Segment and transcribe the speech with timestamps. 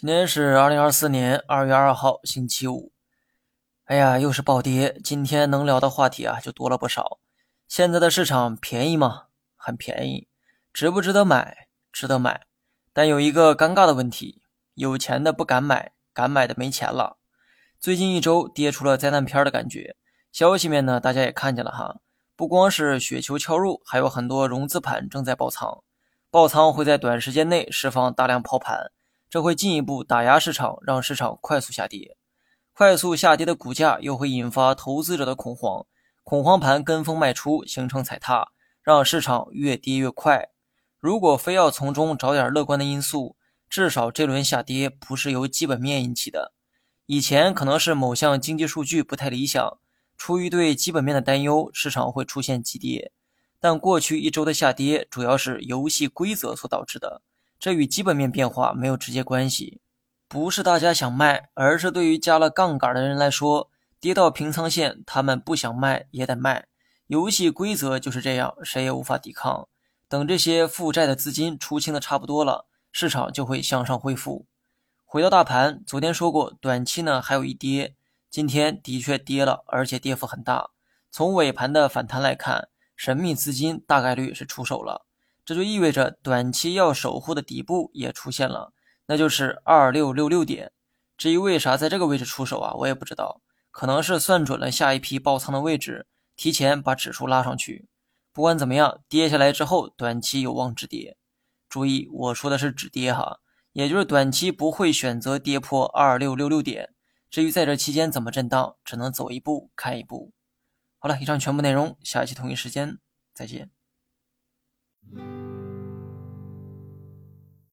[0.00, 2.90] 今天是二零二四年二月二号，星期五。
[3.84, 4.98] 哎呀，又是暴跌。
[5.04, 7.18] 今天能聊的话题啊，就多了不少。
[7.68, 9.24] 现在的市场便宜吗？
[9.56, 10.26] 很便宜。
[10.72, 11.68] 值不值得买？
[11.92, 12.46] 值得买。
[12.94, 14.40] 但有一个尴尬的问题：
[14.72, 17.18] 有钱的不敢买，敢买的没钱了。
[17.78, 19.96] 最近一周跌出了灾难片的感觉。
[20.32, 21.96] 消息面呢，大家也看见了哈，
[22.34, 25.82] 不光是雪球敲入，还有很多融资盘正在爆仓。
[26.30, 28.90] 爆仓会在短时间内释放大量抛盘。
[29.30, 32.16] 这会进一步打压市场，让市场快速下跌。
[32.72, 35.86] 快速下跌的股价又会引发投资者的恐慌，
[36.24, 38.48] 恐慌盘跟风卖出，形成踩踏，
[38.82, 40.48] 让市场越跌越快。
[40.98, 43.36] 如果非要从中找点乐观的因素，
[43.68, 46.52] 至少这轮下跌不是由基本面引起的。
[47.06, 49.78] 以前可能是某项经济数据不太理想，
[50.16, 53.12] 出于对基本面的担忧，市场会出现急跌。
[53.60, 57.22] 但过去一周的下跌主要是游戏规则所导致的。
[57.60, 59.82] 这与基本面变化没有直接关系，
[60.26, 66.66] 不是大家想卖，而是对于加了杠杆的人来说，跌到平仓线，他们不想卖也得卖。
[67.08, 69.68] 游戏规则就是这样，谁也无法抵抗。
[70.08, 74.46] 等这些负债的资金出清的差不多了，市场就会向上恢复。
[75.04, 77.94] 回到大盘，昨天说过，短期呢还有一跌，
[78.30, 80.70] 今天的确跌了，而且跌幅很大。
[81.10, 85.04] 从尾盘的反弹来看，神秘资金大概率是出手了。
[85.50, 88.72] 这就意味着短期要守护的底部也出现了，
[89.06, 90.70] 那就是二六六六点。
[91.16, 96.06] 至于为啥在这个位置出手啊，我也不知道，可能是算准了下一批爆仓的位置，
[96.36, 97.88] 提前把指数拉上去。
[98.32, 101.16] 不管怎么样，跌下来之后，短期有望止跌。
[101.68, 103.40] 注意，我说的是止跌哈，
[103.72, 106.94] 也就是短期不会选择跌破二六六六点。
[107.28, 110.32] 至于在这期间怎么震荡，只能走一步看一步。
[111.00, 113.00] 好了，以上全部内容，下期同一时间
[113.34, 113.72] 再见。